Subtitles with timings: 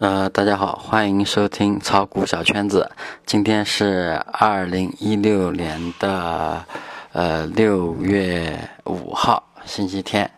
[0.00, 2.90] 呃，大家好，欢迎收听炒股小圈子。
[3.26, 6.64] 今天是二零一六年的
[7.12, 10.30] 呃六月五号，星期天。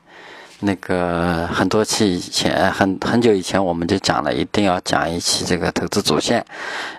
[0.64, 6.45] 那个很多期以前，很很久以前我们就讲了，一定要讲一期这个投资主线，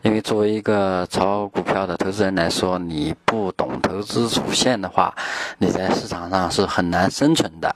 [0.01, 5.15] 因为作为一个炒股票的投资人来说，你不懂投资主线的话，
[5.59, 7.73] 你在市场上是很难生存的。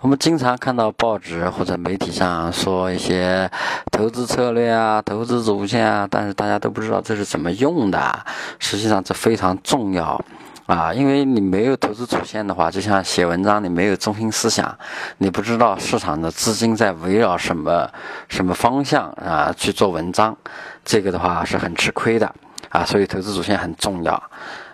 [0.00, 3.50] 我们经常看到报纸或者媒体上说一些
[3.92, 8.24] 投资策略啊、投资主线啊，但是大家都不知道这是怎么用的。
[8.58, 10.18] 实际上这非常重要。
[10.66, 14.76] 啊，因为你没有投资主线的话，就像写文章，你没有中心思想，
[15.18, 17.88] 你不知道市场的资金在围绕什么
[18.28, 20.36] 什么方向啊去做文章，
[20.84, 22.30] 这个的话是很吃亏的
[22.70, 22.84] 啊。
[22.84, 24.20] 所以投资主线很重要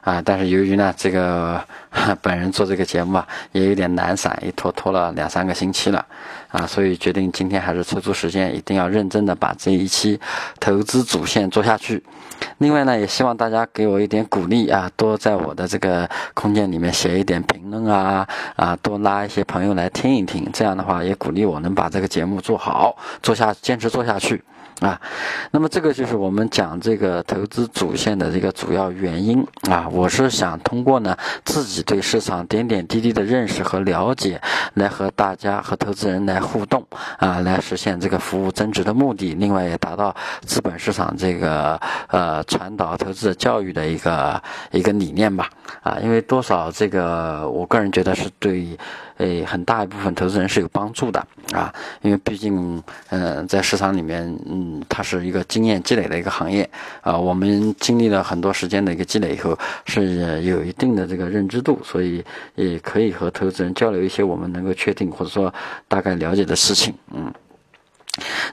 [0.02, 0.22] 啊。
[0.22, 1.62] 但是由于呢，这个
[2.20, 6.04] 本人做这个节目啊，也有点懒散，一拖拖了两三个星期了
[6.48, 10.20] 啊，所以决定今天还是抽出时间，一定要认真的把这一期
[10.60, 12.02] 投资主线做下去。
[12.58, 18.26] 另外呢，也希望大家给我一点鼓励啊，多在我的这个空间里面写一点评论啊，
[18.56, 24.42] 啊，多拉一些朋友来听一听，这样的话也鼓励我能把这个节目做好，做下坚持做下去。
[24.80, 25.00] 啊，
[25.52, 29.88] 那么这个就是我们讲这个投资主线的这个主要原因啊。
[29.90, 34.40] 我是想通过呢自己对市场点点滴滴的认识和了解，
[34.74, 36.84] 来和大家和投资人来互动
[37.18, 39.34] 啊，来实现这个服务增值的目的。
[39.34, 40.14] 另外也达到
[40.44, 44.42] 资本市场这个呃传导投资者教育的一个
[44.72, 45.48] 一个理念吧。
[45.82, 48.76] 啊，因为多少这个我个人觉得是对。
[49.18, 56.68] 诶，很大一部分投资人是有帮助的啊，因为毕竟，嗯，在市场里面，嗯，它是一个经验积累的一个行业
[57.02, 57.16] 啊。
[57.16, 65.52] 我们经历了很多时间的一个积累以后，是有一定的这个认知度，所以也可以和投资人交流一些我们能够确定或者说
[65.88, 66.94] 大概了解的事情。
[67.12, 67.32] 嗯，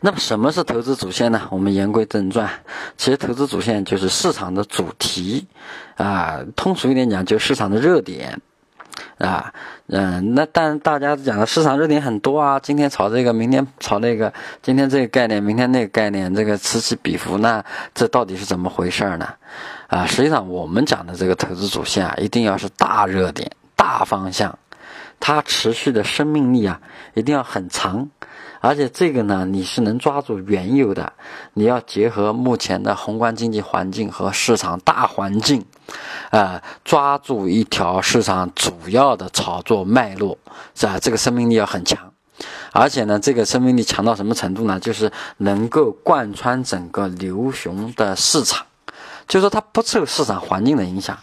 [0.01, 1.41] 那么什么是投资主线呢？
[1.49, 2.49] 我们言归正传，
[2.97, 5.47] 其实投资主线就是市场的主题
[5.95, 8.39] 啊，通俗一点讲，就是市场的热点。
[9.17, 9.53] 啊，
[9.87, 19.27] 嗯，那但大家讲的市场热点很多啊，今天炒这个，明天炒那个，今天这个概念，明天那个概念，这个此起彼伏，那这到底是怎么回事呢？
[19.87, 24.57] 啊，实际上我们讲的这个投资主线啊，一定要是大热点、大方向，
[25.19, 26.79] 它持续的生命力啊，
[27.13, 28.09] 一定要很长。
[28.61, 31.13] 而且这个呢，你是能抓住原有的，
[31.53, 35.63] 你要结合目前的宏观经济环境和市场大环境，
[36.29, 40.37] 啊，抓住一条市场主要的炒作脉络，
[40.75, 40.99] 是吧？
[40.99, 42.11] 这个生命力要很强，
[42.73, 44.77] 而且呢，这个生命力强到什么程度呢？
[44.77, 48.65] 就是能够贯穿整个牛熊的市场，
[49.25, 51.17] 就是说它不受市场环境的影响。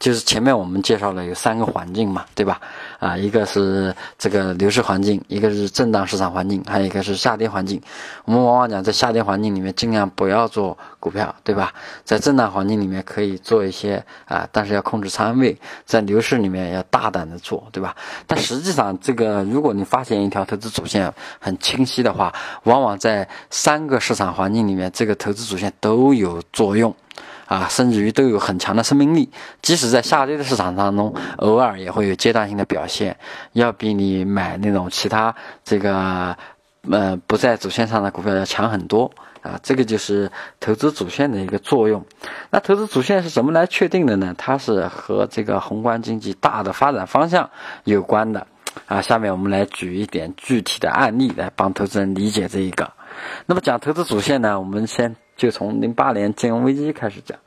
[0.00, 2.60] 就是前面我们介绍了有三个环境嘛，对吧？
[3.02, 7.82] 啊，一个是这个牛市环境，一个是震荡市场环境，还有一个是下跌环境。
[8.26, 11.72] 我们往往讲在下跌环境里面尽量不要做股票，对吧？
[12.04, 15.58] 在震荡环境里面可以做一些啊，但是要控制仓位。
[15.84, 17.96] 在牛市里面要大胆的做，对吧？
[18.28, 26.94] 但实际上，这个如果你发现一条投资主线很清晰的话，往往在三个市场环境里面，这个投资主线都有作用。
[27.52, 29.28] 啊，甚至于都有很强的生命力，
[29.60, 33.14] 即使在下跌的市场当中，偶尔也会有阶段性的表现，
[33.52, 36.34] 要比你买那种其他这个，
[36.90, 39.10] 呃，不在主线上的股票要强很多
[39.42, 39.60] 啊。
[39.62, 42.02] 这个就是投资主线的一个作用。
[42.48, 44.34] 那投资主线是怎么来确定的呢？
[44.38, 47.50] 它是和这个宏观经济大的发展方向
[47.84, 48.46] 有关的
[48.86, 49.02] 啊。
[49.02, 52.90] 下面我们来举一点具体的案例来帮投资人理解这一个。
[53.44, 55.14] 那么讲投资主线呢，我们先。
[55.36, 57.38] 就从零八年金融危机开始讲，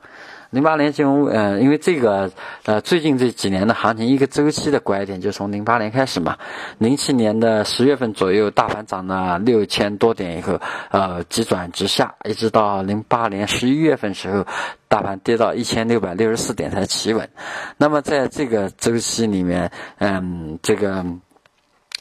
[0.50, 2.30] 零八年金融呃，因为这个
[2.64, 6.36] 呃，最近这几年的行情一个周期的拐点就从零八年开始嘛，
[6.78, 10.60] 零七年的十月份左右，大盘涨了六千多点以后，
[10.90, 14.46] 呃，急转直下，一直到零八年十一月份时候，
[14.88, 17.28] 大盘跌到一千六百六十四点才企稳。
[17.76, 21.04] 那么在这个周期里面，嗯，这个。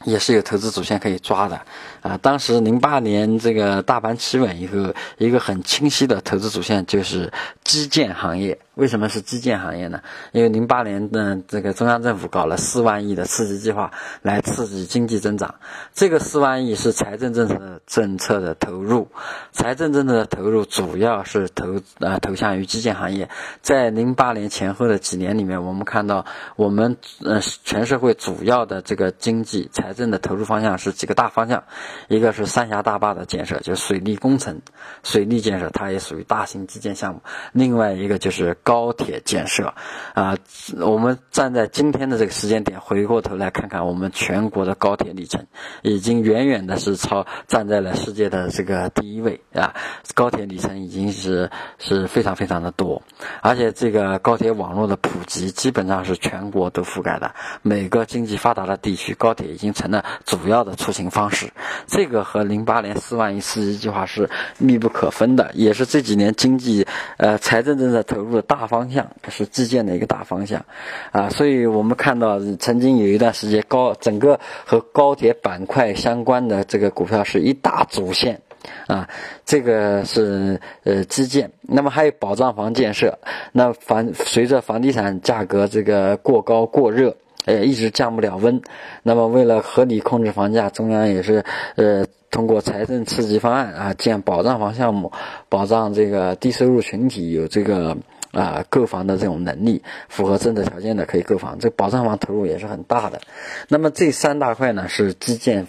[0.04, 1.60] 也是有投资主线可以抓的，
[2.06, 7.34] 啊，当时零八年这个大盘企稳以后，一个很清晰的投资主线就是
[7.64, 8.60] 基建行业。
[8.76, 10.02] 为什么是基建行业呢？
[10.34, 13.90] 因为零八年的这个中央政府搞了四万亿的刺激计划，
[14.22, 15.56] 来刺激经济增长。
[15.94, 19.08] 这个四万亿是财政政策政策的投入，
[19.54, 23.30] 财政政策的投入主要是投啊投向于基建行业。
[23.62, 26.26] 在零八年前后的几年里面，我们看到
[26.58, 31.64] 我们呃全社会主要的这个经济财政的投入方向是几个大方向，
[32.08, 34.62] 一个是三峡大坝的建设，就是水利工程、
[35.04, 37.22] 水利建设，它也属于大型基建项目。
[37.52, 39.74] 另外一个就是高铁建设，
[40.14, 40.38] 啊，
[40.82, 45.46] 我们站在今天的这个时间点，回过头来看看我们全国的高铁里程，
[45.82, 49.74] 已经远远的是超站在了世界的这个第一位啊！
[50.14, 53.02] 高铁里程已经是是非常非常的多，
[53.42, 61.52] 而且这个高铁网络的普及基本上是全国都覆盖的，每个经济发达的地区，高铁已经成了主要的出行方式。
[61.88, 66.86] 这个和零八年四万亿刺激计划是密不可分的，也是这几年经济
[67.18, 70.64] 呃财政政策投入的大方向，是基建的一个大方向
[71.12, 71.30] 啊！
[71.30, 78.40] 所以我们看到曾经有一段时间高整个和高铁板块相关的这个股票是一大主线。
[78.88, 79.08] 啊，
[79.46, 83.16] 这个是呃基建，那么还有保障房建设。
[83.52, 87.16] 那房随着房地产价格这个过高过热，
[87.46, 88.62] 哎一直降不了温。
[89.04, 91.44] 那么为了合理控制房价，中央也是
[91.76, 95.12] 呃通过财政刺激方案啊建保障房项目，
[95.50, 97.98] 保障这个低收入群体有这个。
[98.36, 103.22] 啊，购房的这种能力符合政策条件的可以购房，这保障房投入也是很大的。
[103.70, 105.66] 那么这三大块呢是基建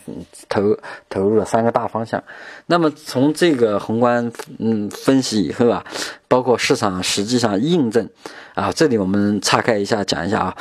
[0.48, 0.76] 投
[1.08, 2.24] 投入的三个大方向。
[2.66, 5.84] 那么从这个宏观嗯分析以后啊，
[6.26, 8.08] 包括市场实际上印证
[8.56, 10.56] 啊，这里我们岔开一下讲一下啊，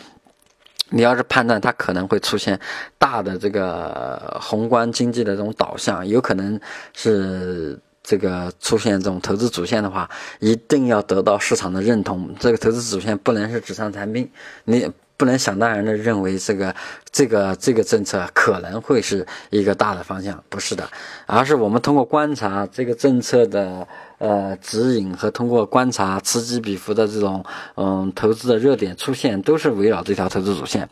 [0.95, 2.57] 你要是判断它可能会出现
[2.97, 6.59] 大的这个宏观经济的这种导向，有可能
[6.93, 7.77] 是。
[8.07, 10.07] 这个出现这种投资主线的话，
[10.39, 12.35] 一定要得到市场的认同。
[12.39, 14.29] 这个投资主线不能是纸上谈兵，
[14.65, 16.75] 你不能想当然的认为这个
[17.11, 20.87] 这个这个政策可能会是一个大的方向，不是的，
[21.25, 23.87] 而是我们通过观察这个政策的。
[24.17, 27.43] 呃，指引和通过观察此起彼伏的这种
[27.75, 30.87] 嗯投资的热点出现，都是围绕这条投资主线。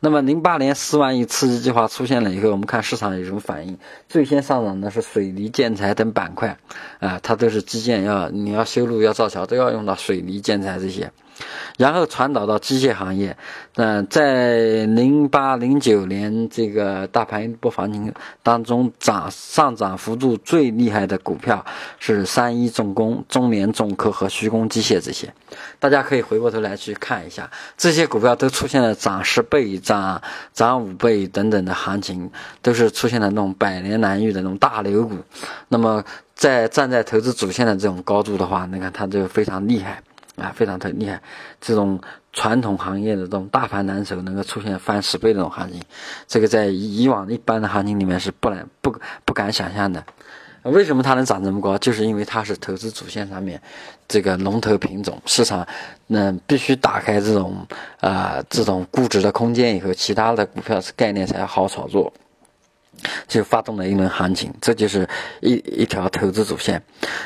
[0.00, 3.78] 那么，零八年四万亿刺激计划出现了以后，我们看市场有什么反应？
[4.08, 6.58] 最先上涨的是水泥建材等板块，
[6.98, 11.12] 啊，它都是基建，要你要修路要造桥，都要用到水泥建材这些。
[11.76, 13.36] 然后传导到机械行业，
[13.74, 21.64] 嗯，在零八零九年这个大盘一波行情当中，涨上涨幅度最厉害的股票
[21.98, 25.32] 是三一重工、中联重科和徐工机械这些。
[25.78, 30.22] 大家可以回过头来去看一下，这些股票都出现了涨十倍、涨
[30.52, 32.30] 涨五倍等等的行情，
[32.62, 35.16] 都是出现了那种百年难遇的那种大牛股。
[35.68, 36.04] 那么，
[36.34, 40.00] 在站在投资主线的这种高度的话，你看它就非常厉害。
[40.36, 41.20] 啊，非常特厉害！
[41.60, 42.00] 这种
[42.32, 45.80] 传统行业的这种大盘蓝筹，能够出现翻十倍这种行情，
[46.26, 48.94] 这个在以往一般的行情里面是不能不
[49.24, 50.04] 不敢想象的。
[50.64, 51.76] 为什么它能涨这么高？
[51.78, 53.60] 就是因为它是投资主线上面
[54.08, 55.64] 这个龙头品种，市场
[56.08, 57.66] 嗯必须打开这种
[58.00, 62.12] 啊这种估值的空间以后，其他的股票是概念才好炒作。
[63.26, 65.08] 就发动了一轮行情，这就是
[65.40, 66.82] 一一条投资主线。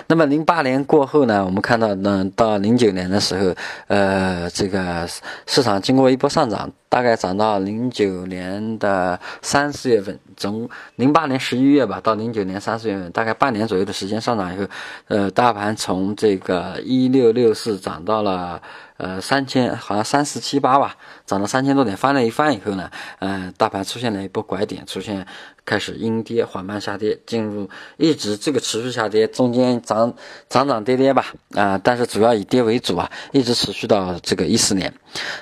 [0.07, 3.55] 那么零八年过后呢，我们看到呢，到零九年的时候，
[3.89, 5.09] 呃，这个
[5.47, 14.67] 市场经过一波上涨，大概涨到零九年的三四月份，从零八年十一月吧，到零九年三四月份，大概半年左右的时间上涨以后，
[15.09, 18.61] 呃，大盘从这个一六六四涨到了。
[18.99, 25.25] 呃，三千好像三四七八吧，涨了三千多点，翻了一番以后呢，嗯，大盘出现了一波拐点，出现
[25.65, 30.13] 开始阴跌，缓慢下跌，进入一直这个持续下跌，中间涨
[30.49, 34.93] 涨涨跌跌吧，啊，但是主要以跌为主啊，一直持续到这个一四年，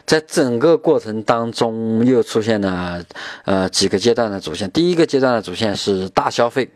[0.05, 3.05] 在整个过程当当中又出现了
[3.45, 6.67] 呃几个阶段的主线，第一个阶段的主线是大消费。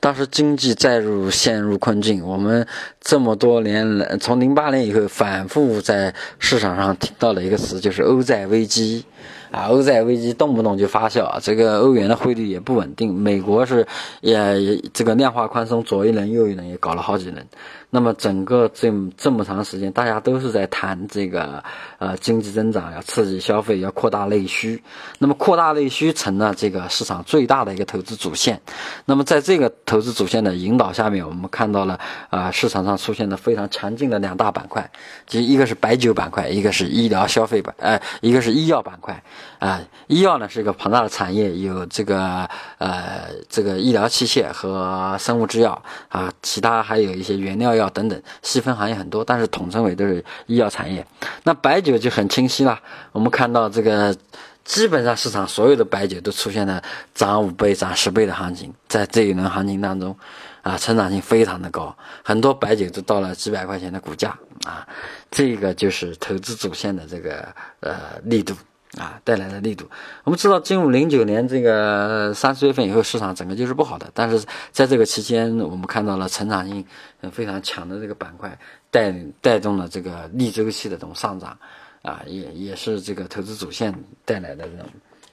[0.00, 2.66] 当时经济再入陷入困境，我们
[3.00, 9.06] 这么多年来，从零八年以后反复在市场上听到了一个词，就是欧债危机。
[9.50, 13.12] 啊，欧债危机动不动就发酵啊，这个欧元的汇率也不稳定。
[13.12, 13.86] 美国是
[14.20, 17.44] 也这个量化宽松，左一轮右一轮也搞了好几轮。
[17.92, 21.64] 那么整个这这么长时间，大家都是在谈这个
[21.98, 24.80] 呃经济增长，要刺激消费，要扩大内需。
[25.18, 28.60] 那么扩大内需成了这个市场最大的一个投资主线。
[29.06, 34.88] 那么在这个投资主线的引导下面，我们看到了啊市场上出现的非常强劲的两大板块，
[35.26, 39.20] 即一个是白酒板块，一个是医疗消费板，呃，一个是医药板块。
[39.58, 51.06] 啊，医药呢是一个庞大的产业，有这个呃这个医疗器械和生物制药啊，其他还有一些原料药等等，细分行业很多，但是统称为都是医药产业。
[51.42, 52.80] 那白酒就很清晰了，
[53.12, 54.16] 我们看到这个
[54.64, 56.82] 基本上市场所有的白酒都出现了
[57.14, 60.16] 涨五倍、涨十倍的行情，在这一轮行情当中，
[60.62, 61.94] 啊，成长性非常的高，
[62.24, 64.30] 很多白酒都到了几百块钱的股价
[64.64, 64.88] 啊，
[65.30, 67.46] 这个就是投资主线的这个
[67.80, 68.54] 呃力度。
[68.98, 69.88] 啊带来的力度。
[70.24, 74.10] 我们知道，进入零九年这个三四月份以后，市场整个就是不好的。
[74.12, 76.84] 但是在这个期间，我们看到了成长性
[77.30, 78.58] 非常强的这个板块
[78.90, 81.56] 带带动了这个逆周期的这种上涨，
[82.02, 83.94] 啊，也也是这个投资主线
[84.24, 84.86] 带来的这种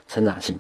[0.08, 0.60] 成长性。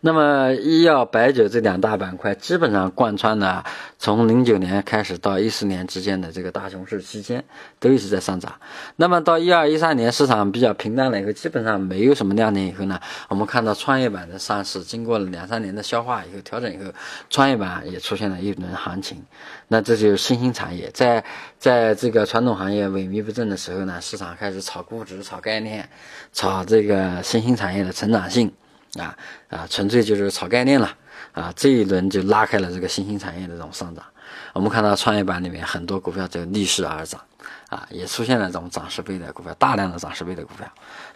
[0.00, 3.64] 那么医药、白酒这两大板块基本上贯穿了
[3.98, 7.44] 从零九年开始到一四年之间的这个大熊市期间，
[7.80, 8.54] 都一直在上涨。
[8.96, 16.92] 那么到一二一三年市场比较平淡了以后，基本上没有什么亮点以后呢，我们看到创业板的上市，经过了两三年的消化以后调整以后，
[17.28, 19.24] 创业板也出现了一轮行情。
[19.68, 21.24] 那这就是新兴产业，在
[21.58, 25.88] 在这个传统行业萎靡不振的时候呢，市场开始炒估值、炒概念、
[26.32, 28.52] 炒这个新兴产业的成长性。
[28.98, 29.16] 啊
[29.48, 30.92] 啊，纯粹就是炒概念了
[31.32, 31.52] 啊！
[31.56, 34.04] 这一轮就拉开了这个新兴产业的这种上涨。
[34.52, 37.20] 我们看到创业板里面很多股票就逆势而涨，
[37.68, 40.66] 啊，也出现了这种涨十倍的股票，大量的涨十倍的股票，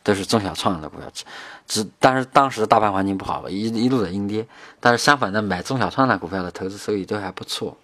[0.02, 1.10] 都是中小创的股票。
[1.12, 1.25] 只
[1.66, 4.46] 只但是当时大盘环境不好，一一路的阴跌。
[4.78, 7.76] 但是相反的，买中小创的股票的投资收益都还不错，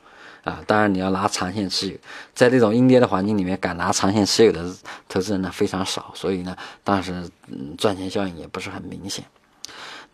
[0.45, 1.99] 啊，当然你要拿长线持有，
[2.35, 4.63] 在这种阴跌的环境里面，敢拿长线持有的
[5.09, 7.13] 投资人呢非常少，所以呢，当时
[7.49, 9.25] 嗯赚钱效应也不是很明显。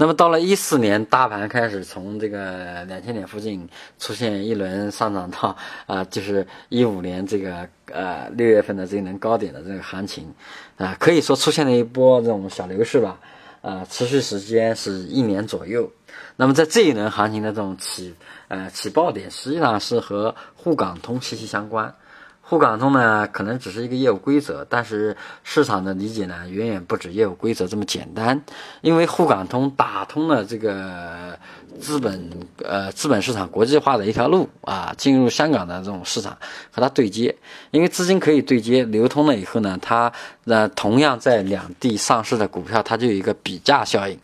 [0.03, 3.69] 那么到了一四年，大盘开始从这个两千点附近
[4.01, 5.57] 出现一轮上涨到
[5.87, 10.35] 啊，就是一五年这个呃六月份的这一轮高点的这个行情，
[10.77, 13.21] 啊，可以说出现了一波这种小牛市吧，
[13.61, 15.89] 啊，持续时间是一年左右。
[16.35, 18.13] 那么在这一轮行情的这种起
[18.49, 21.95] 呃起爆点，实际上是和沪港通息息相关。
[22.53, 28.39] 沪港通呢，可能只是一个业务规则，但是市场的理解呢，远远不止业务规则这么简单。
[28.83, 31.39] 因为沪港通打通了这个
[31.81, 32.29] 资本
[32.63, 36.37] 呃资本市场国际化的一条路啊，进入香港的这种市场
[36.71, 37.35] 和它对接。
[37.71, 40.13] 因为资金可以对接流通了以后呢，它
[40.45, 44.19] 那同样在两地上市的股票，它就有一个比价效应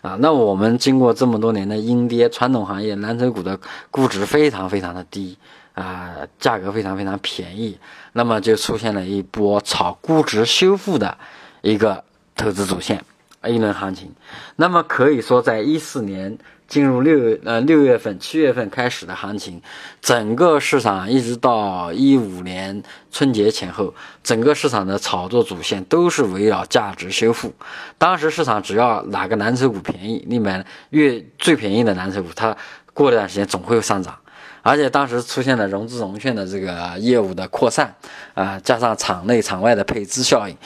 [0.00, 0.16] 啊。
[0.20, 3.58] 那我们经过这么多年的阴跌，传统行业蓝筹股的
[3.90, 5.36] 估值非常非常的低。
[5.74, 7.78] 啊，价格非常非常便宜，
[8.12, 11.18] 那么就出现了一波炒估值修复的
[11.62, 12.04] 一个
[12.36, 13.04] 投资主线，
[13.44, 14.12] 一轮行情。
[14.56, 16.38] 那么可以说，在一四年
[16.68, 19.60] 进入六呃六月份、七月份开始的行情，
[20.00, 27.52] 整个市场一直到一五年春节前后，整个市场的炒作主线都是围绕价值修复。
[27.98, 32.56] 当时市场只要哪个蓝筹股便宜，你买越最便宜的蓝筹股，它
[32.92, 34.16] 过一段时间总会上涨。
[34.64, 37.94] 而且当时出现了融资融券的这个业务的扩散，
[38.32, 40.56] 啊，加上场内场外的配资效应，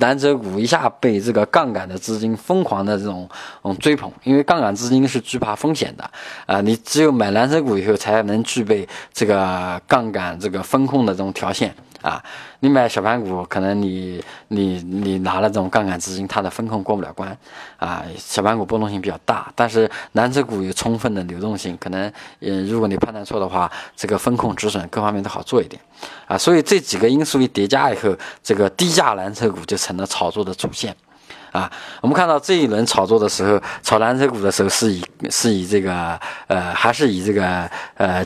[0.00, 3.28] 蓝筹股一下被这个杠杆的资金疯狂的这种
[3.62, 6.10] 嗯追捧，因为杠杆资金是惧怕风险的，
[6.46, 11.72] 啊，你只有买蓝筹股以后才能具备这个杠杆这个风控的这种条件。
[12.02, 12.22] 啊，
[12.60, 17.36] 你买小盘股，可能你你你拿了这种杠杆资金，它的风控过不了关，
[17.78, 25.80] 啊，小盘股波动性比较大，但是蓝筹股有充分的流动性，可能，呃，如果你判断错的话，这个风控止损各方面都好做一点，
[26.26, 30.94] 啊，所以这几个因素一叠加以后，这个低价蓝筹股就成了炒作的主线，
[31.50, 31.70] 啊，
[32.02, 38.24] 我们看到这一轮炒作的时候，炒蓝筹股的时候是以是以这个呃，还是以这个呃。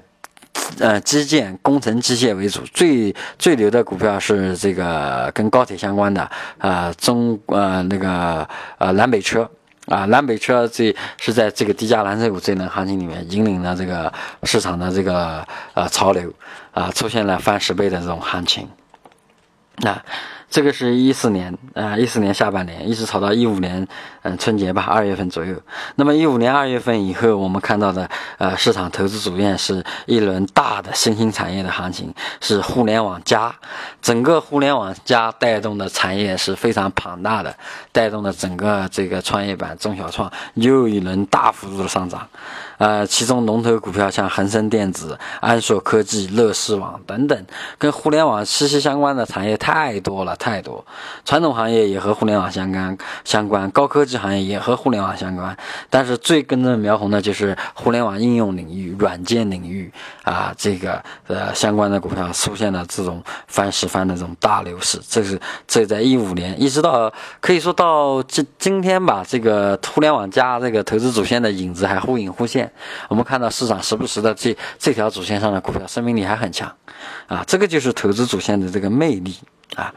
[0.78, 9.48] 呃，基建工程机械为主，最最牛的股票是这个跟高铁相关的，呃，中呃那个呃南北车
[9.86, 14.12] 啊，南北车这是在这个低价蓝筹股这轮行情里面引领了这个
[14.44, 16.32] 市场的这个呃潮流
[16.72, 18.68] 啊，出现了翻十倍的这种行情，
[19.78, 20.02] 那。
[20.50, 23.86] 这个是一四年，啊，一四年下半年一直炒到一五年，
[24.22, 25.54] 嗯，春节吧，二月份左右。
[25.94, 33.54] 那么一五年二月份以后，我们看到的，呃，市场投资主线是一轮大的新兴产业的行情，是互联网加，
[34.02, 37.54] 整个互联网加带动的产业是非常庞大的，
[37.92, 42.26] 带动的整个这个创业板、中小创又一轮大幅度的上涨。
[42.78, 50.84] 呃，其中龙头股票像恒生电子、安硕科技、乐视网等等，跟互联网息息相关的产业太多了，太多。
[51.24, 55.56] 传统行业也和互联网相关，相关高科技行业也和互联网相关。
[55.88, 59.92] 但是最根正苗红的就是互联网应用领域、软件领域
[60.24, 64.98] 啊，这个呃相关的股票出现了这种翻十番的这种大牛市。
[65.06, 72.72] 这是这在一五年一直到可以说到今今天吧，这个互联网加这个投资主线的影子还忽隐忽现。
[73.08, 76.72] 我们看到市场时不时的这这条主线上的股票生命力还很强，
[77.26, 79.36] 啊，这个就是投资主线的这个魅力
[79.76, 79.92] 啊。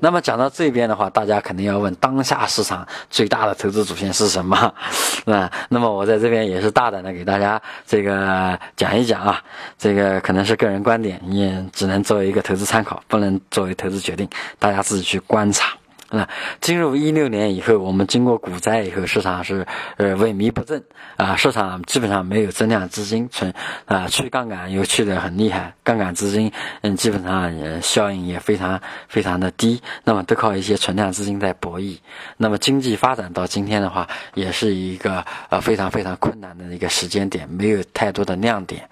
[0.00, 4.56] 那么讲到这边的话，大家肯定要问，当下市场最大的投资主线是什么？
[5.26, 9.42] 啊，那么我在这边也是大胆的给大家这个讲一讲啊，
[9.78, 14.28] 这个可能是个人观点，也只能作为一个投资参考，不能作为投资决定，
[14.58, 15.72] 大家自己去观察
[16.10, 16.28] 那
[16.60, 20.84] 进入一六年以后，我们经过股灾以后，市场是呃萎靡不振
[21.16, 23.52] 啊，市场基本上没有增量资金，存
[23.86, 31.98] 啊去杠杆又去的很厉害，杠杆资金嗯基本上呃效应也非常非常的低，那么都靠一些存量资金在博弈。
[32.36, 38.88] 那么经济发展到今天的话，也是一个呃非常非常困难的一个时间点，没有太多的亮点。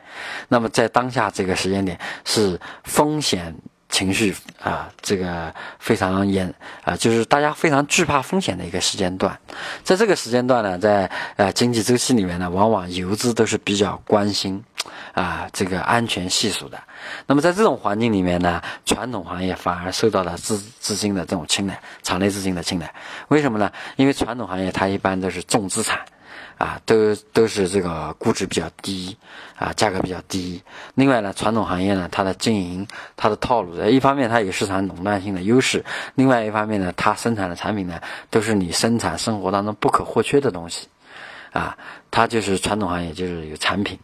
[0.48, 3.54] 那么在当下这个时间点是风险。
[3.94, 9.38] 情绪啊，这个非常严啊，就是大家非常惧怕风险的一个时间段。
[9.84, 14.60] 在这个时间段呢，在呃经济周期里面呢，往往游资都是比较关心
[15.12, 16.82] 啊这个安全系数的。
[17.26, 22.92] 那么在这种环境里面呢，传统行业反而受到了资资金的这种青睐，场内资金的青睐。
[23.28, 23.70] 为什么呢？
[23.94, 26.00] 因为传统行业它一般都是重资产。
[26.58, 29.16] 啊，都都是这个估值比较低，
[29.56, 30.62] 啊，价格比较低。
[30.94, 35.84] 另外呢，传统行业呢，它的经营、它的套路，一方面它有市场垄断性的优势，
[36.14, 40.88] 另外一方面呢，它生产的产品呢，都是你生产生活当中不可或缺的东西，
[41.52, 41.76] 啊，
[42.10, 43.98] 它就是传统行业就是有产品。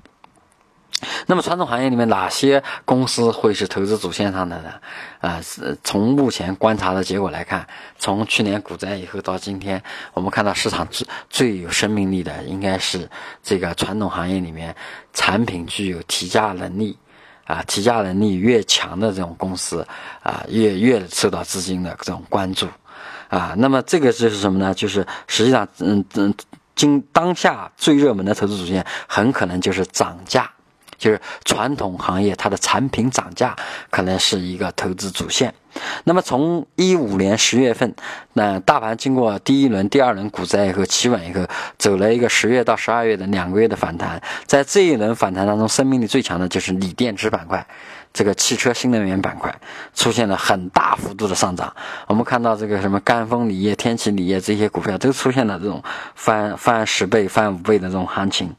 [1.26, 4.72] 那么传统行业里面哪些公司会是投资主线上的呢？
[5.20, 7.66] 啊，是从目前观察的结果来看，
[7.98, 9.82] 从去年股灾以后到今天，
[10.12, 13.08] 我们看到市场最最有生命力的应该是
[13.42, 14.74] 这个传统行业里面
[15.12, 16.98] 产品具有提价能力，
[17.44, 19.86] 啊，提价能力越强的这种公司，
[20.22, 22.66] 啊，越越受到资金的这种关注，
[23.28, 24.74] 啊，那么这个就是什么呢？
[24.74, 26.34] 就是实际上，嗯嗯，
[26.74, 30.50] 今当下最热门的投资主线很可能就是涨价。
[31.00, 33.56] 就是传统行业，它的产品涨价
[33.88, 35.52] 可能是一个投资主线。
[36.04, 37.94] 那么从一五年十月份，
[38.34, 41.46] 那大盘经过第一轮、第二轮股灾以后企稳以后，
[41.78, 44.20] 走了一个十月到十二月的两个月的反弹。
[44.44, 47.64] 在这一轮反弹当中，生命力最强的就是锂电池板块，
[48.12, 49.54] 这个汽车新能源板块
[49.94, 51.72] 出现了很大幅度的上涨。
[52.08, 55.82] 我们看到这个什么赣锋锂业、天齐锂业这些股票都出现了这种
[56.16, 58.54] 翻翻十倍、翻五倍的这种行情。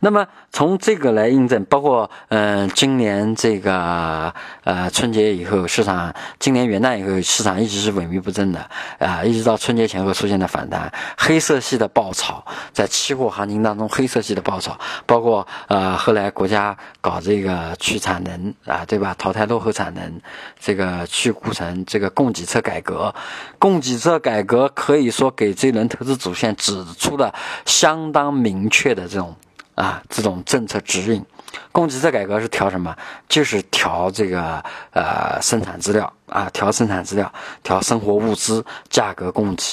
[0.00, 4.34] 那么从这个来印证，包括嗯，今年这个
[4.64, 8.68] 呃春节以后，市场今年元旦以后，市场一直是萎靡不振的
[8.98, 19.14] 啊，一直到春节前后出现的反弹，黑色系的爆炒，在期货行情当中，黑色系的爆炒，包括呃后来国家搞这个去产能啊，对吧？
[19.16, 20.20] 淘汰落后产能，
[20.60, 23.14] 这个去库存，这个供给侧改革，
[23.58, 29.34] 供给侧改革可以说给这轮投资主线指出了相当明确的这种。
[29.74, 31.24] 啊，这种政策指引，
[31.72, 32.94] 供给侧改革是调什么？
[33.28, 37.32] 就是调这个呃生产资料啊，调生产资料，
[37.62, 39.64] 调生活物资价格供给。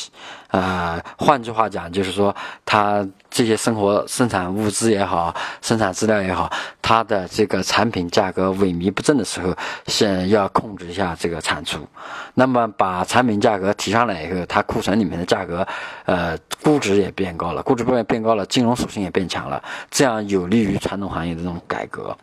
[0.50, 2.36] 呃，换句话讲，就是说，
[2.66, 9.56] 它这些生活生产物资也好，生产资料也好，它的这个产品价格萎靡不振的时候，
[9.88, 11.88] 先要控制一下这个产出。
[12.34, 15.66] 那么把产品价格提上来以后，它库存里面的价格，
[16.04, 22.14] 呃，估值也变高了，估值变变高了，金融属性也变强了，这样有利于传统行业的这种改革。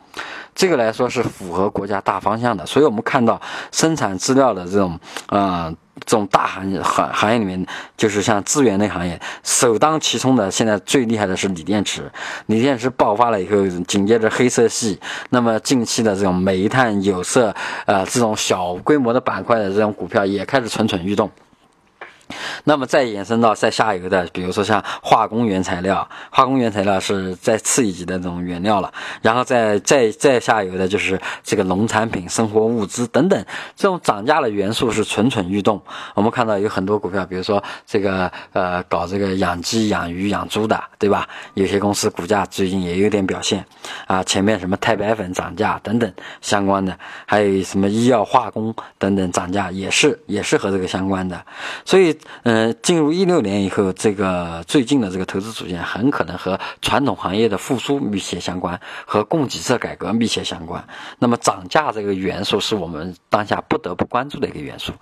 [0.54, 2.66] 这个来说是符合国家大方向的。
[2.66, 5.72] 所以我们看到生产资料的这种，啊。
[6.07, 12.09] 这种大行业行行业里面，就是像资源类行业，首当其冲的，现在最厉害的是锂电池。
[12.46, 14.98] 锂电池爆发了以后，紧接着黑色系，
[15.31, 17.52] 那么近期的这种煤炭、有色，
[17.85, 21.28] 呃，这种小规模的板块的这种股票也开始蠢蠢欲动。
[22.64, 33.44] 那么再延伸到再下游的，比如说像化工原材料，化工原材料是再次一级的这种原料了，然后再再再下游的就是这个农产品、生活物资等等，
[33.76, 35.80] 这种涨价的元素是蠢蠢欲动。
[36.14, 41.26] 我们看到有很多股票，比如说这个呃搞这个养鸡、养鱼、养猪的，对吧？
[41.54, 43.64] 有些公司股价最近也有点表现
[44.06, 51.42] 啊，前面什么钛白粉涨价等等相关的，还有什么医药化工等等涨价，也是也是和这个相关的，
[51.84, 52.17] 所以。
[52.42, 60.87] 嗯，进入一六年以后，这个最近的这个投资组件很可能和传统行业的复苏密切相关，和供给侧改革密切相关。
[61.18, 64.92] 那么涨价这个元素是我们当下不得不关注的一个元素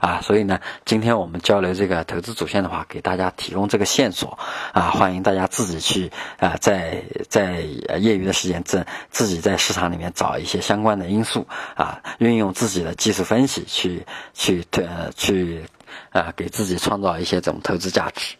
[0.00, 0.20] 啊。
[0.20, 4.38] 所以呢，今天我们交流这个投资主线的话，给大家提供这个线索
[4.72, 7.60] 啊，欢迎大家自己去啊，在在
[7.98, 15.64] 业余的时间自自己在市场里面找一些相关的因素啊，运用自己的技术分析去去呃去。
[16.10, 18.34] 啊，给自己创造一些这种投资价值，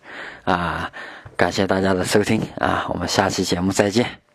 [0.45, 0.91] 啊，
[1.37, 4.26] 感谢大家的收听啊，我们下期节目再见。